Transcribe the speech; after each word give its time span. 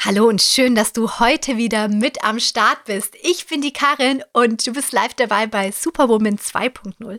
Hallo 0.00 0.28
und 0.28 0.40
schön, 0.40 0.76
dass 0.76 0.92
du 0.92 1.18
heute 1.18 1.56
wieder 1.56 1.88
mit 1.88 2.22
am 2.22 2.38
Start 2.38 2.84
bist. 2.84 3.16
Ich 3.20 3.48
bin 3.48 3.60
die 3.60 3.72
Karin 3.72 4.22
und 4.32 4.64
du 4.64 4.72
bist 4.72 4.92
live 4.92 5.14
dabei 5.14 5.48
bei 5.48 5.72
Superwoman 5.72 6.38
2.0, 6.38 7.18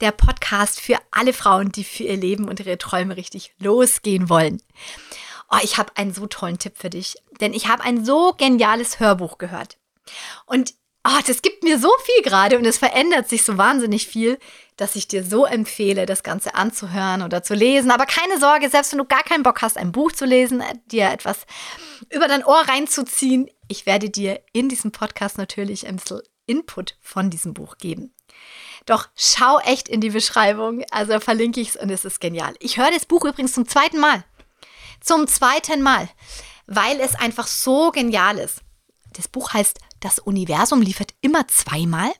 der 0.00 0.12
Podcast 0.12 0.80
für 0.80 0.96
alle 1.10 1.32
Frauen, 1.32 1.72
die 1.72 1.82
für 1.82 2.04
ihr 2.04 2.16
Leben 2.16 2.48
und 2.48 2.60
ihre 2.60 2.78
Träume 2.78 3.16
richtig 3.16 3.52
losgehen 3.58 4.28
wollen. 4.28 4.62
Oh, 5.50 5.58
ich 5.64 5.76
habe 5.76 5.96
einen 5.96 6.14
so 6.14 6.28
tollen 6.28 6.60
Tipp 6.60 6.74
für 6.76 6.88
dich, 6.88 7.16
denn 7.40 7.52
ich 7.52 7.66
habe 7.66 7.82
ein 7.82 8.04
so 8.04 8.32
geniales 8.38 9.00
Hörbuch 9.00 9.36
gehört. 9.36 9.78
Und 10.46 10.74
oh, 11.06 11.20
das 11.26 11.42
gibt 11.42 11.62
mir 11.62 11.78
so 11.78 11.90
viel 12.02 12.22
gerade 12.22 12.58
und 12.58 12.64
es 12.64 12.78
verändert 12.78 13.28
sich 13.28 13.44
so 13.44 13.58
wahnsinnig 13.58 14.06
viel, 14.06 14.38
dass 14.76 14.96
ich 14.96 15.06
dir 15.06 15.22
so 15.22 15.44
empfehle, 15.44 16.06
das 16.06 16.22
Ganze 16.22 16.54
anzuhören 16.54 17.22
oder 17.22 17.42
zu 17.42 17.54
lesen. 17.54 17.90
Aber 17.90 18.06
keine 18.06 18.40
Sorge, 18.40 18.70
selbst 18.70 18.92
wenn 18.92 18.98
du 18.98 19.04
gar 19.04 19.22
keinen 19.22 19.42
Bock 19.42 19.62
hast, 19.62 19.76
ein 19.76 19.92
Buch 19.92 20.12
zu 20.12 20.24
lesen, 20.24 20.60
äh, 20.60 20.74
dir 20.86 21.10
etwas 21.10 21.46
über 22.10 22.26
dein 22.26 22.44
Ohr 22.44 22.62
reinzuziehen, 22.66 23.48
ich 23.68 23.86
werde 23.86 24.10
dir 24.10 24.40
in 24.52 24.68
diesem 24.68 24.92
Podcast 24.92 25.38
natürlich 25.38 25.86
ein 25.86 25.96
bisschen 25.96 26.22
Input 26.46 26.96
von 27.00 27.30
diesem 27.30 27.54
Buch 27.54 27.78
geben. 27.78 28.14
Doch 28.86 29.08
schau 29.14 29.58
echt 29.60 29.88
in 29.88 30.00
die 30.00 30.10
Beschreibung, 30.10 30.84
also 30.90 31.20
verlinke 31.20 31.60
ich 31.60 31.70
es 31.70 31.76
und 31.76 31.90
es 31.90 32.04
ist 32.04 32.20
genial. 32.20 32.54
Ich 32.60 32.76
höre 32.76 32.90
das 32.90 33.06
Buch 33.06 33.24
übrigens 33.24 33.54
zum 33.54 33.66
zweiten 33.66 33.98
Mal. 33.98 34.24
Zum 35.00 35.26
zweiten 35.26 35.82
Mal, 35.82 36.08
weil 36.66 37.00
es 37.00 37.14
einfach 37.14 37.46
so 37.46 37.90
genial 37.90 38.38
ist. 38.38 38.60
Das 39.12 39.28
Buch 39.28 39.52
heißt 39.52 39.78
Das 40.04 40.18
Universum 40.18 40.82
liefert 40.82 41.14
immer 41.22 41.48
zweimal 41.48 42.12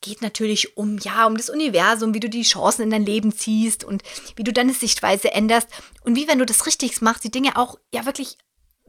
geht 0.00 0.20
natürlich 0.20 0.76
um, 0.76 0.98
ja, 0.98 1.26
um 1.26 1.36
das 1.36 1.48
Universum, 1.48 2.12
wie 2.12 2.18
du 2.18 2.28
die 2.28 2.42
Chancen 2.42 2.82
in 2.82 2.90
dein 2.90 3.06
Leben 3.06 3.30
ziehst 3.30 3.84
und 3.84 4.02
wie 4.34 4.42
du 4.42 4.52
deine 4.52 4.74
Sichtweise 4.74 5.32
änderst 5.32 5.68
und 6.02 6.16
wie, 6.16 6.26
wenn 6.26 6.40
du 6.40 6.44
das 6.44 6.66
richtig 6.66 7.00
machst, 7.02 7.22
die 7.22 7.30
Dinge 7.30 7.56
auch 7.56 7.78
ja 7.94 8.04
wirklich 8.04 8.36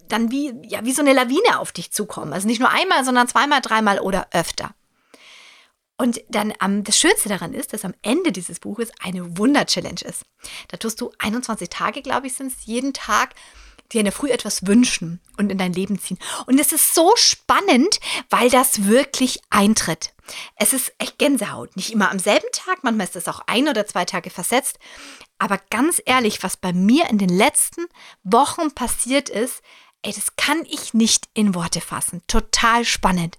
dann 0.07 0.31
wie, 0.31 0.55
ja, 0.63 0.83
wie 0.83 0.91
so 0.91 1.03
eine 1.03 1.13
Lawine 1.13 1.59
auf 1.59 1.71
dich 1.71 1.91
zukommen. 1.91 2.33
Also 2.33 2.47
nicht 2.47 2.59
nur 2.59 2.71
einmal, 2.71 3.05
sondern 3.05 3.27
zweimal, 3.27 3.61
dreimal 3.61 3.99
oder 3.99 4.25
öfter. 4.31 4.73
Und 5.97 6.19
dann 6.29 6.51
um, 6.65 6.83
das 6.83 6.99
Schönste 6.99 7.29
daran 7.29 7.53
ist, 7.53 7.73
dass 7.73 7.85
am 7.85 7.93
Ende 8.01 8.31
dieses 8.31 8.59
Buches 8.59 8.89
eine 9.03 9.37
Wunder-Challenge 9.37 10.01
ist. 10.01 10.23
Da 10.69 10.77
tust 10.77 10.99
du 10.99 11.11
21 11.19 11.69
Tage, 11.69 12.01
glaube 12.01 12.25
ich, 12.25 12.33
sind 12.33 12.51
es, 12.51 12.65
jeden 12.65 12.91
Tag 12.91 13.35
dir 13.93 13.99
in 13.99 14.05
der 14.05 14.13
Früh 14.13 14.31
etwas 14.31 14.65
wünschen 14.65 15.21
und 15.37 15.51
in 15.51 15.57
dein 15.57 15.73
Leben 15.73 15.99
ziehen. 15.99 16.19
Und 16.45 16.59
es 16.59 16.73
ist 16.73 16.93
so 16.93 17.13
spannend, 17.15 17.99
weil 18.29 18.49
das 18.49 18.85
wirklich 18.85 19.39
eintritt. 19.49 20.13
Es 20.55 20.73
ist 20.73 20.93
echt 20.97 21.19
Gänsehaut. 21.19 21.75
Nicht 21.75 21.91
immer 21.91 22.11
am 22.11 22.19
selben 22.19 22.47
Tag, 22.51 22.83
manchmal 22.83 23.07
ist 23.07 23.15
es 23.15 23.27
auch 23.27 23.41
ein 23.47 23.67
oder 23.67 23.85
zwei 23.85 24.05
Tage 24.05 24.29
versetzt. 24.29 24.79
Aber 25.37 25.59
ganz 25.69 26.01
ehrlich, 26.05 26.43
was 26.43 26.57
bei 26.57 26.73
mir 26.73 27.09
in 27.09 27.17
den 27.17 27.29
letzten 27.29 27.85
Wochen 28.23 28.71
passiert 28.71 29.29
ist, 29.29 29.61
ey, 30.01 30.13
das 30.13 30.35
kann 30.35 30.65
ich 30.69 30.93
nicht 30.93 31.29
in 31.33 31.55
Worte 31.55 31.81
fassen. 31.81 32.21
Total 32.27 32.85
spannend. 32.85 33.37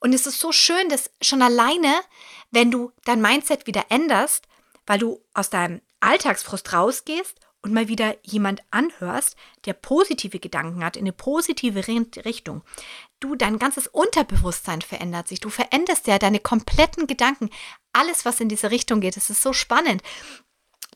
Und 0.00 0.12
es 0.12 0.26
ist 0.26 0.38
so 0.38 0.52
schön, 0.52 0.88
dass 0.88 1.10
schon 1.22 1.42
alleine, 1.42 1.94
wenn 2.50 2.70
du 2.70 2.92
dein 3.04 3.22
Mindset 3.22 3.66
wieder 3.66 3.86
änderst, 3.88 4.46
weil 4.86 4.98
du 4.98 5.22
aus 5.32 5.50
deinem 5.50 5.80
Alltagsfrust 6.00 6.72
rausgehst 6.72 7.40
und 7.64 7.72
mal 7.72 7.88
wieder 7.88 8.14
jemand 8.22 8.62
anhörst, 8.70 9.36
der 9.64 9.72
positive 9.72 10.38
Gedanken 10.38 10.84
hat, 10.84 10.96
in 10.96 11.04
eine 11.04 11.12
positive 11.12 11.88
Richtung. 11.88 12.62
Du, 13.20 13.34
dein 13.36 13.58
ganzes 13.58 13.86
Unterbewusstsein 13.86 14.82
verändert 14.82 15.28
sich. 15.28 15.40
Du 15.40 15.48
veränderst 15.48 16.06
ja 16.06 16.18
deine 16.18 16.40
kompletten 16.40 17.06
Gedanken. 17.06 17.48
Alles, 17.94 18.26
was 18.26 18.40
in 18.40 18.50
diese 18.50 18.70
Richtung 18.70 19.00
geht, 19.00 19.16
das 19.16 19.30
ist 19.30 19.42
so 19.42 19.54
spannend. 19.54 20.02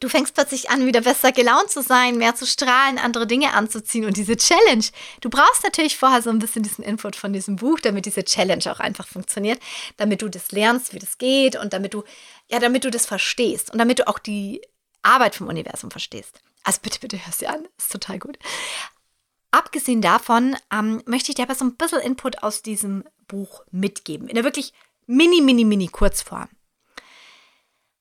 Du 0.00 0.10
fängst 0.10 0.34
plötzlich 0.34 0.68
an, 0.68 0.84
wieder 0.84 1.00
besser 1.00 1.32
gelaunt 1.32 1.70
zu 1.70 1.82
sein, 1.82 2.18
mehr 2.18 2.34
zu 2.34 2.46
strahlen, 2.46 2.98
andere 2.98 3.26
Dinge 3.26 3.54
anzuziehen 3.54 4.04
und 4.04 4.18
diese 4.18 4.36
Challenge. 4.36 4.84
Du 5.22 5.30
brauchst 5.30 5.64
natürlich 5.64 5.96
vorher 5.96 6.20
so 6.20 6.28
ein 6.28 6.38
bisschen 6.38 6.62
diesen 6.62 6.84
Input 6.84 7.16
von 7.16 7.32
diesem 7.32 7.56
Buch, 7.56 7.80
damit 7.80 8.04
diese 8.04 8.24
Challenge 8.24 8.70
auch 8.70 8.78
einfach 8.78 9.08
funktioniert, 9.08 9.58
damit 9.96 10.20
du 10.20 10.28
das 10.28 10.52
lernst, 10.52 10.92
wie 10.92 10.98
das 10.98 11.16
geht 11.16 11.56
und 11.56 11.72
damit 11.72 11.94
du, 11.94 12.04
ja, 12.50 12.58
damit 12.58 12.84
du 12.84 12.90
das 12.90 13.06
verstehst 13.06 13.72
und 13.72 13.78
damit 13.78 14.00
du 14.00 14.06
auch 14.06 14.18
die 14.18 14.60
Arbeit 15.02 15.34
vom 15.34 15.48
Universum 15.48 15.90
verstehst. 15.90 16.42
Also 16.64 16.80
bitte, 16.82 17.00
bitte 17.00 17.24
hörst 17.24 17.40
dir 17.40 17.50
an, 17.50 17.66
ist 17.78 17.92
total 17.92 18.18
gut. 18.18 18.38
Abgesehen 19.50 20.02
davon 20.02 20.56
ähm, 20.70 21.02
möchte 21.06 21.30
ich 21.30 21.36
dir 21.36 21.44
aber 21.44 21.54
so 21.54 21.64
ein 21.64 21.76
bisschen 21.76 22.00
Input 22.00 22.42
aus 22.42 22.62
diesem 22.62 23.04
Buch 23.26 23.62
mitgeben. 23.70 24.28
In 24.28 24.34
der 24.34 24.44
wirklich 24.44 24.74
mini, 25.06 25.40
mini, 25.40 25.64
mini 25.64 25.88
Kurzform. 25.88 26.48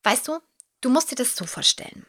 Weißt 0.03 0.27
du, 0.27 0.39
du 0.81 0.89
musst 0.89 1.11
dir 1.11 1.15
das 1.15 1.35
so 1.35 1.45
vorstellen. 1.45 2.05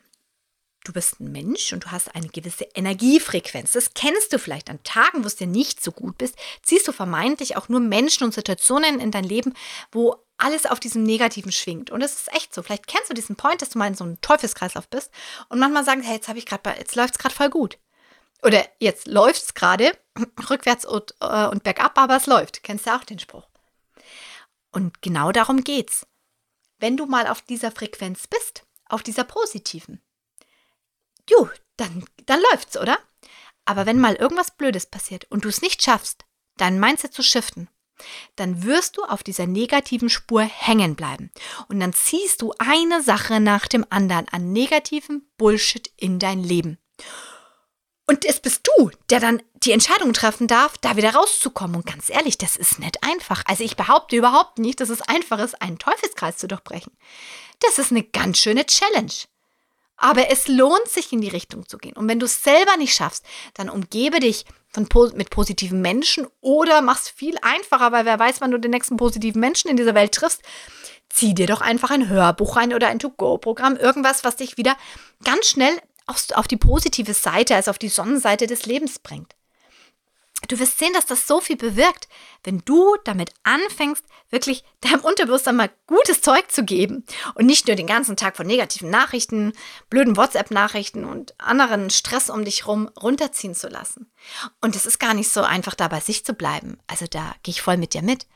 Du 0.88 0.94
bist 0.94 1.20
ein 1.20 1.30
Mensch 1.30 1.74
und 1.74 1.84
du 1.84 1.90
hast 1.90 2.14
eine 2.14 2.30
gewisse 2.30 2.64
Energiefrequenz. 2.74 3.72
Das 3.72 3.92
kennst 3.92 4.32
du 4.32 4.38
vielleicht 4.38 4.70
an 4.70 4.82
Tagen, 4.84 5.22
wo 5.22 5.26
es 5.26 5.36
dir 5.36 5.46
nicht 5.46 5.84
so 5.84 5.92
gut 5.92 6.16
bist. 6.16 6.34
Ziehst 6.62 6.88
du 6.88 6.92
vermeintlich 6.92 7.58
auch 7.58 7.68
nur 7.68 7.80
Menschen 7.80 8.24
und 8.24 8.32
Situationen 8.32 8.98
in 8.98 9.10
dein 9.10 9.24
Leben, 9.24 9.52
wo 9.92 10.16
alles 10.38 10.64
auf 10.64 10.80
diesem 10.80 11.02
Negativen 11.02 11.52
schwingt. 11.52 11.90
Und 11.90 12.00
es 12.00 12.14
ist 12.14 12.32
echt 12.32 12.54
so. 12.54 12.62
Vielleicht 12.62 12.86
kennst 12.86 13.10
du 13.10 13.14
diesen 13.14 13.36
Point, 13.36 13.60
dass 13.60 13.68
du 13.68 13.78
mal 13.78 13.88
in 13.88 13.96
so 13.96 14.04
einem 14.04 14.18
Teufelskreislauf 14.22 14.88
bist 14.88 15.10
und 15.50 15.58
manchmal 15.58 15.84
sagen, 15.84 16.00
hey, 16.00 16.14
jetzt 16.14 16.28
habe 16.28 16.38
ich 16.38 16.46
gerade, 16.46 16.70
jetzt 16.78 16.96
läuft 16.96 17.16
es 17.16 17.18
gerade 17.18 17.34
voll 17.34 17.50
gut. 17.50 17.76
Oder 18.42 18.64
jetzt 18.80 19.06
läuft 19.06 19.42
es 19.42 19.52
gerade 19.52 19.92
rückwärts 20.48 20.86
und, 20.86 21.14
äh, 21.20 21.48
und 21.48 21.64
bergab, 21.64 21.98
aber 21.98 22.16
es 22.16 22.24
läuft. 22.24 22.62
Kennst 22.62 22.86
du 22.86 22.96
auch 22.96 23.04
den 23.04 23.18
Spruch? 23.18 23.46
Und 24.72 25.02
genau 25.02 25.32
darum 25.32 25.64
geht's. 25.64 26.06
Wenn 26.78 26.96
du 26.96 27.04
mal 27.04 27.26
auf 27.26 27.42
dieser 27.42 27.72
Frequenz 27.72 28.26
bist, 28.26 28.64
auf 28.88 29.02
dieser 29.02 29.24
positiven, 29.24 30.00
ju, 31.28 31.48
dann, 31.76 32.04
dann 32.26 32.40
läuft's, 32.52 32.76
oder? 32.76 32.98
Aber 33.64 33.86
wenn 33.86 34.00
mal 34.00 34.14
irgendwas 34.14 34.50
Blödes 34.50 34.86
passiert 34.86 35.26
und 35.30 35.44
du 35.44 35.48
es 35.48 35.62
nicht 35.62 35.82
schaffst, 35.82 36.24
dein 36.56 36.80
Mindset 36.80 37.12
zu 37.12 37.22
shiften, 37.22 37.68
dann 38.36 38.64
wirst 38.64 38.96
du 38.96 39.02
auf 39.02 39.22
dieser 39.22 39.46
negativen 39.46 40.08
Spur 40.08 40.42
hängen 40.42 40.94
bleiben. 40.94 41.30
Und 41.68 41.80
dann 41.80 41.92
ziehst 41.92 42.42
du 42.42 42.54
eine 42.58 43.02
Sache 43.02 43.40
nach 43.40 43.66
dem 43.66 43.84
anderen 43.90 44.28
an 44.28 44.52
negativen 44.52 45.28
Bullshit 45.36 45.92
in 45.96 46.18
dein 46.18 46.42
Leben. 46.42 46.78
Und 48.06 48.24
es 48.24 48.40
bist 48.40 48.66
du, 48.66 48.90
der 49.10 49.20
dann 49.20 49.42
die 49.64 49.72
Entscheidung 49.72 50.14
treffen 50.14 50.46
darf, 50.46 50.78
da 50.78 50.96
wieder 50.96 51.14
rauszukommen. 51.14 51.76
Und 51.76 51.86
ganz 51.86 52.08
ehrlich, 52.08 52.38
das 52.38 52.56
ist 52.56 52.78
nicht 52.78 53.02
einfach. 53.02 53.42
Also 53.46 53.64
ich 53.64 53.76
behaupte 53.76 54.16
überhaupt 54.16 54.58
nicht, 54.58 54.80
dass 54.80 54.88
es 54.88 55.02
einfach 55.02 55.38
ist, 55.40 55.60
einen 55.60 55.78
Teufelskreis 55.78 56.38
zu 56.38 56.48
durchbrechen. 56.48 56.96
Das 57.60 57.78
ist 57.78 57.90
eine 57.90 58.02
ganz 58.02 58.38
schöne 58.38 58.64
Challenge. 58.64 59.12
Aber 59.98 60.30
es 60.30 60.48
lohnt 60.48 60.88
sich, 60.88 61.12
in 61.12 61.20
die 61.20 61.28
Richtung 61.28 61.68
zu 61.68 61.76
gehen. 61.76 61.96
Und 61.96 62.08
wenn 62.08 62.20
du 62.20 62.26
es 62.26 62.42
selber 62.42 62.76
nicht 62.76 62.94
schaffst, 62.94 63.26
dann 63.54 63.68
umgebe 63.68 64.20
dich 64.20 64.44
von, 64.72 64.88
mit 65.14 65.30
positiven 65.30 65.80
Menschen 65.80 66.26
oder 66.40 66.80
mach's 66.82 67.08
viel 67.08 67.36
einfacher, 67.42 67.92
weil 67.92 68.04
wer 68.04 68.18
weiß, 68.18 68.40
wann 68.40 68.52
du 68.52 68.58
den 68.58 68.70
nächsten 68.70 68.96
positiven 68.96 69.40
Menschen 69.40 69.68
in 69.68 69.76
dieser 69.76 69.94
Welt 69.94 70.12
triffst. 70.12 70.42
Zieh 71.08 71.34
dir 71.34 71.46
doch 71.46 71.60
einfach 71.60 71.90
ein 71.90 72.08
Hörbuch 72.08 72.56
rein 72.56 72.74
oder 72.74 72.88
ein 72.88 72.98
To-Go-Programm, 72.98 73.76
irgendwas, 73.76 74.24
was 74.24 74.36
dich 74.36 74.56
wieder 74.56 74.76
ganz 75.24 75.46
schnell 75.46 75.76
auf, 76.06 76.24
auf 76.34 76.46
die 76.46 76.56
positive 76.56 77.14
Seite, 77.14 77.54
also 77.56 77.70
auf 77.70 77.78
die 77.78 77.88
Sonnenseite 77.88 78.46
des 78.46 78.66
Lebens 78.66 78.98
bringt. 78.98 79.34
Du 80.48 80.58
wirst 80.58 80.78
sehen, 80.78 80.94
dass 80.94 81.04
das 81.04 81.26
so 81.26 81.42
viel 81.42 81.56
bewirkt, 81.56 82.08
wenn 82.42 82.62
du 82.64 82.96
damit 83.04 83.32
anfängst, 83.42 84.04
wirklich 84.30 84.64
deinem 84.80 85.00
Unterbewusstsein 85.00 85.56
mal 85.56 85.70
gutes 85.86 86.22
Zeug 86.22 86.50
zu 86.50 86.64
geben 86.64 87.04
und 87.34 87.46
nicht 87.46 87.66
nur 87.66 87.76
den 87.76 87.86
ganzen 87.86 88.16
Tag 88.16 88.36
von 88.36 88.46
negativen 88.46 88.90
Nachrichten, 88.90 89.52
blöden 89.90 90.16
WhatsApp-Nachrichten 90.16 91.04
und 91.04 91.38
anderen 91.38 91.90
Stress 91.90 92.30
um 92.30 92.44
dich 92.44 92.66
rum 92.66 92.88
runterziehen 93.00 93.54
zu 93.54 93.68
lassen. 93.68 94.10
Und 94.60 94.74
es 94.74 94.86
ist 94.86 94.98
gar 94.98 95.14
nicht 95.14 95.30
so 95.30 95.42
einfach, 95.42 95.74
da 95.74 95.88
bei 95.88 96.00
sich 96.00 96.24
zu 96.24 96.32
bleiben. 96.32 96.78
Also 96.86 97.06
da 97.06 97.34
gehe 97.42 97.52
ich 97.52 97.62
voll 97.62 97.76
mit 97.76 97.92
dir 97.92 98.02
mit. 98.02 98.26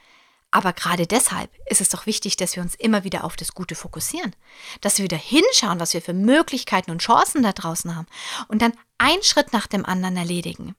Aber 0.55 0.75
gerade 0.75 1.07
deshalb 1.07 1.51
ist 1.65 1.81
es 1.81 1.89
doch 1.89 2.05
wichtig, 2.05 2.37
dass 2.37 2.57
wir 2.57 2.63
uns 2.63 2.75
immer 2.75 3.05
wieder 3.05 3.25
auf 3.25 3.37
das 3.37 3.55
Gute 3.55 3.75
fokussieren, 3.75 4.37
dass 4.83 4.99
wir 4.99 5.05
wieder 5.05 5.17
hinschauen, 5.17 5.81
was 5.81 5.95
wir 5.95 6.03
für 6.03 6.13
Möglichkeiten 6.13 6.91
und 6.91 7.01
Chancen 7.01 7.43
da 7.43 7.53
draußen 7.53 7.97
haben 7.97 8.07
und 8.49 8.61
dann 8.61 8.75
einen 8.99 9.23
Schritt 9.23 9.55
nach 9.55 9.67
dem 9.67 9.87
anderen 9.87 10.19
erledigen 10.19 10.77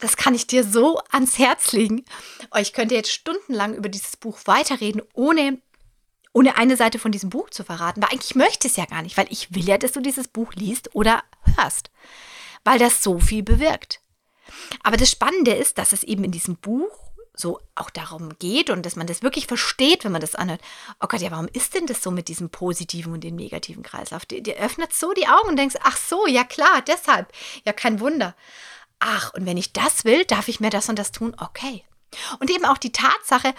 das 0.00 0.16
kann 0.16 0.34
ich 0.34 0.46
dir 0.46 0.64
so 0.64 1.00
ans 1.10 1.38
Herz 1.38 1.72
legen. 1.72 2.04
Oh, 2.54 2.58
ich 2.58 2.72
könnte 2.72 2.94
jetzt 2.94 3.12
stundenlang 3.12 3.74
über 3.74 3.88
dieses 3.88 4.16
Buch 4.16 4.38
weiterreden, 4.44 5.02
ohne, 5.14 5.58
ohne 6.32 6.56
eine 6.56 6.76
Seite 6.76 6.98
von 6.98 7.12
diesem 7.12 7.30
Buch 7.30 7.50
zu 7.50 7.64
verraten. 7.64 8.02
Weil 8.02 8.10
eigentlich 8.10 8.34
möchte 8.34 8.66
ich 8.66 8.72
es 8.72 8.76
ja 8.76 8.86
gar 8.86 9.02
nicht, 9.02 9.16
weil 9.16 9.26
ich 9.30 9.54
will 9.54 9.64
ja, 9.64 9.78
dass 9.78 9.92
du 9.92 10.00
dieses 10.00 10.28
Buch 10.28 10.52
liest 10.54 10.94
oder 10.94 11.22
hörst. 11.56 11.90
Weil 12.64 12.78
das 12.78 13.02
so 13.02 13.18
viel 13.18 13.42
bewirkt. 13.42 14.00
Aber 14.82 14.96
das 14.96 15.10
Spannende 15.10 15.52
ist, 15.52 15.78
dass 15.78 15.92
es 15.92 16.02
eben 16.02 16.24
in 16.24 16.32
diesem 16.32 16.56
Buch 16.56 16.90
so 17.36 17.60
auch 17.74 17.90
darum 17.90 18.38
geht 18.38 18.70
und 18.70 18.86
dass 18.86 18.94
man 18.94 19.08
das 19.08 19.22
wirklich 19.22 19.48
versteht, 19.48 20.04
wenn 20.04 20.12
man 20.12 20.20
das 20.20 20.36
anhört. 20.36 20.60
Oh 21.00 21.08
Gott, 21.08 21.20
ja, 21.20 21.32
warum 21.32 21.48
ist 21.52 21.74
denn 21.74 21.86
das 21.86 22.02
so 22.02 22.12
mit 22.12 22.28
diesem 22.28 22.48
positiven 22.48 23.12
und 23.12 23.24
dem 23.24 23.34
negativen 23.34 23.82
Kreislauf? 23.82 24.24
Dir, 24.24 24.56
öffnet 24.56 24.92
so 24.92 25.12
die 25.12 25.26
Augen 25.26 25.48
und 25.48 25.56
denkst, 25.56 25.76
ach 25.82 25.96
so, 25.96 26.26
ja 26.28 26.44
klar, 26.44 26.82
deshalb. 26.86 27.32
Ja, 27.64 27.72
kein 27.72 27.98
Wunder 27.98 28.36
ach, 29.00 29.32
und 29.34 29.46
wenn 29.46 29.56
ich 29.56 29.72
das 29.72 30.04
will, 30.04 30.24
darf 30.24 30.48
ich 30.48 30.60
mir 30.60 30.70
das 30.70 30.88
und 30.88 30.98
das 30.98 31.12
tun, 31.12 31.36
okay. 31.38 31.84
Und 32.40 32.50
eben 32.50 32.64
auch 32.64 32.78
die 32.78 32.92
Tatsache, 32.92 33.54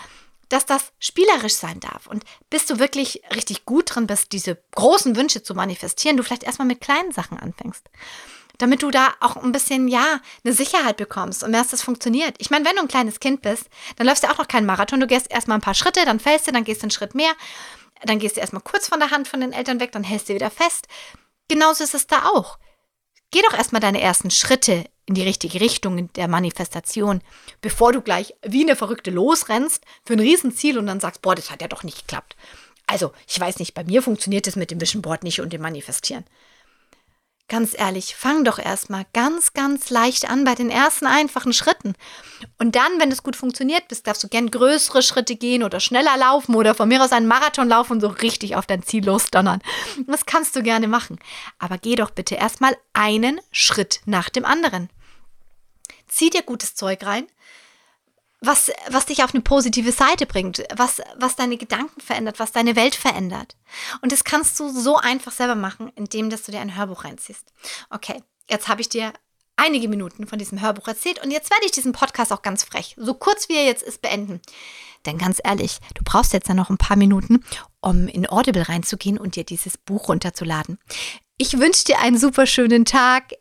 dass 0.50 0.66
das 0.66 0.94
spielerisch 1.00 1.56
sein 1.56 1.80
darf. 1.80 2.08
Und 2.08 2.24
bis 2.50 2.66
du 2.66 2.80
wirklich 2.80 3.22
richtig 3.36 3.66
gut 3.66 3.96
drin 3.96 4.08
bist, 4.08 4.32
diese 4.32 4.62
großen 4.76 5.16
Wünsche 5.16 5.44
zu 5.44 5.56
manifestieren, 5.56 6.18
du 6.18 6.24
vielleicht 6.24 6.44
erstmal 6.44 6.68
mit 6.68 6.82
kleinen 6.82 7.12
Sachen 7.12 7.40
anfängst. 7.40 7.90
damit 8.58 8.84
du 8.84 8.92
da 8.92 9.14
auch 9.20 9.36
ein 9.36 9.52
bisschen, 9.52 9.88
ja, 9.88 10.22
eine 10.44 10.54
Sicherheit 10.54 10.98
bekommst 10.98 11.44
und 11.44 11.52
merkst, 11.52 11.74
das 11.74 11.82
funktioniert. 11.82 12.36
Ich 12.40 12.50
meine, 12.50 12.66
wenn 12.66 12.76
du 12.76 12.82
ein 12.82 12.88
kleines 12.88 13.20
Kind 13.20 13.42
bist, 13.42 13.66
dann 13.98 14.08
läufst 14.08 14.24
du 14.24 14.30
auch 14.30 14.38
noch 14.38 14.48
keinen 14.48 14.66
Marathon. 14.66 15.00
Du 15.00 15.08
gehst 15.08 15.30
erstmal 15.30 15.58
ein 15.58 15.62
paar 15.62 15.74
Schritte, 15.74 16.06
dann 16.06 16.20
fällst 16.20 16.48
du, 16.48 16.52
dann 16.52 16.64
gehst 16.64 16.82
du 16.82 16.86
einen 16.86 16.92
Schritt 16.92 17.16
mehr, 17.16 17.34
dann 18.04 18.20
gehst 18.20 18.38
du 18.38 18.42
erstmal 18.42 18.62
kurz 18.62 18.88
von 18.88 19.00
der 19.00 19.12
Hand 19.12 19.28
von 19.28 19.42
den 19.42 19.52
Eltern 19.52 19.80
weg, 19.80 19.92
dann 19.92 20.04
hältst 20.04 20.30
du 20.30 20.34
wieder 20.34 20.52
fest. 20.52 20.88
Genauso 21.48 21.84
ist 21.84 21.96
es 21.96 22.08
da 22.08 22.30
auch. 22.30 22.58
Geh 23.32 23.42
doch 23.42 23.58
erstmal 23.58 23.82
deine 23.82 24.02
ersten 24.02 24.32
Schritte 24.32 24.86
in 25.06 25.16
die 25.16 25.24
richtige 25.24 25.62
Richtung 25.62 25.98
in 25.98 26.10
der 26.14 26.28
Manifestation, 26.28 27.22
bevor 27.62 27.94
du 27.94 28.02
gleich 28.02 28.34
wie 28.44 28.64
eine 28.64 28.76
Verrückte 28.76 29.12
losrennst 29.12 29.84
für 30.04 30.14
ein 30.14 30.20
Riesenziel 30.20 30.78
und 30.78 30.88
dann 30.88 31.00
sagst, 31.00 31.22
boah, 31.22 31.36
das 31.36 31.52
hat 31.52 31.62
ja 31.62 31.68
doch 31.68 31.84
nicht 31.84 32.08
geklappt. 32.08 32.36
Also, 32.88 33.14
ich 33.28 33.40
weiß 33.40 33.60
nicht, 33.60 33.74
bei 33.74 33.84
mir 33.84 34.02
funktioniert 34.02 34.48
das 34.48 34.56
mit 34.56 34.72
dem 34.72 34.82
Vision 34.82 35.02
Board 35.02 35.24
nicht 35.24 35.42
und 35.42 35.54
dem 35.54 35.62
Manifestieren. 35.62 36.26
Ganz 37.48 37.76
ehrlich, 37.78 38.16
fang 38.16 38.44
doch 38.44 38.58
erstmal 38.58 39.06
ganz, 39.14 39.54
ganz 39.54 39.92
leicht 39.92 40.28
an 40.28 40.46
bei 40.46 40.56
den 40.56 40.72
ersten 40.72 41.06
einfachen 41.06 41.54
Schritten. 41.54 41.94
Und 42.58 42.76
dann, 42.76 43.00
wenn 43.00 43.12
es 43.12 43.22
gut 43.22 43.36
funktioniert 43.36 43.88
bist, 43.88 44.08
darfst 44.08 44.24
du 44.24 44.28
gern 44.28 44.50
größere 44.50 45.04
Schritte 45.04 45.36
gehen 45.36 45.62
oder 45.62 45.80
schneller 45.80 46.18
laufen 46.18 46.56
oder 46.56 46.74
von 46.74 46.90
mir 46.90 47.04
aus 47.04 47.12
einen 47.12 47.28
Marathon 47.28 47.70
laufen 47.70 47.94
und 47.94 48.02
so 48.02 48.08
richtig 48.08 48.56
auf 48.56 48.66
dein 48.66 48.82
Ziel 48.82 49.06
losdonnern. 49.06 49.62
Das 50.08 50.26
kannst 50.26 50.56
du 50.56 50.64
gerne 50.64 50.88
machen. 50.88 51.20
Aber 51.60 51.78
geh 51.78 51.96
doch 51.96 52.10
bitte 52.10 52.34
erstmal 52.34 52.76
einen 52.94 53.40
Schritt 53.52 54.02
nach 54.06 54.30
dem 54.30 54.44
anderen. 54.44 54.90
Zieh 56.08 56.32
dir 56.32 56.42
gutes 56.42 56.74
Zeug 56.74 57.06
rein, 57.06 57.28
was, 58.42 58.72
was 58.90 59.06
dich 59.06 59.24
auf 59.24 59.34
eine 59.34 59.42
positive 59.42 59.92
Seite 59.92 60.26
bringt, 60.26 60.64
was, 60.76 61.02
was 61.18 61.36
deine 61.36 61.58
Gedanken 61.58 62.02
verändert, 62.02 62.40
was 62.40 62.52
deine 62.52 62.76
Welt 62.76 62.96
verändert. 62.96 63.56
Und 64.02 64.12
das 64.12 64.24
kannst 64.24 64.60
du 64.60 64.70
so 64.70 64.98
einfach 64.98 65.32
selber 65.32 65.56
machen, 65.56 65.92
indem 65.96 66.30
dass 66.30 66.44
du 66.44 66.52
dir 66.52 66.60
ein 66.60 66.76
Hörbuch 66.76 67.06
reinziehst. 67.06 67.52
Okay, 67.90 68.22
jetzt 68.50 68.68
habe 68.68 68.82
ich 68.82 68.90
dir 68.90 69.14
einige 69.58 69.88
Minuten 69.88 70.28
von 70.28 70.38
diesem 70.38 70.62
Hörbuch 70.62 70.88
erzählt 70.88 71.24
und 71.24 71.32
jetzt 71.32 71.50
werde 71.50 71.66
ich 71.66 71.72
diesen 71.72 71.94
Podcast 71.94 72.34
auch 72.34 72.42
ganz 72.42 72.64
frech, 72.64 72.96
so 72.98 73.14
kurz 73.14 73.50
wie 73.50 73.56
er 73.56 73.66
jetzt 73.66 73.84
ist, 73.84 74.02
beenden. 74.02 74.42
Denn 75.06 75.18
ganz 75.18 75.40
ehrlich, 75.44 75.80
du 75.94 76.04
brauchst 76.04 76.34
jetzt 76.34 76.48
ja 76.48 76.54
noch 76.54 76.70
ein 76.70 76.78
paar 76.78 76.98
Minuten, 76.98 77.44
um 77.80 78.08
in 78.08 78.30
Audible 78.30 78.68
reinzugehen 78.68 79.18
und 79.18 79.36
dir 79.36 79.44
dieses 79.44 79.78
Buch 79.78 80.10
runterzuladen. 80.10 80.80
Ich 81.38 81.60
wünsche 81.60 81.86
dir 81.86 82.00
einen 82.00 82.18
super 82.18 82.46
schönen 82.46 82.86
Tag 82.86 83.34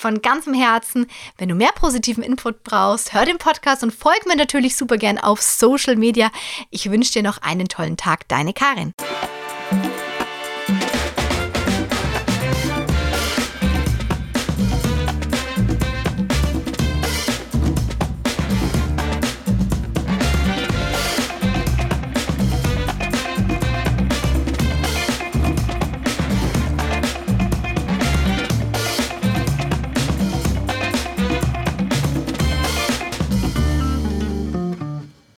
von 0.00 0.22
ganzem 0.22 0.54
Herzen. 0.54 1.06
Wenn 1.36 1.48
du 1.48 1.54
mehr 1.54 1.72
positiven 1.74 2.22
Input 2.22 2.64
brauchst, 2.64 3.12
hör 3.12 3.24
den 3.24 3.38
Podcast 3.38 3.82
und 3.82 3.92
folg 3.92 4.26
mir 4.26 4.36
natürlich 4.36 4.76
super 4.76 4.96
gern 4.96 5.18
auf 5.18 5.42
Social 5.42 5.96
Media. 5.96 6.30
Ich 6.70 6.90
wünsche 6.90 7.12
dir 7.12 7.22
noch 7.22 7.38
einen 7.42 7.68
tollen 7.68 7.96
Tag. 7.96 8.26
Deine 8.28 8.52
Karin. 8.52 8.94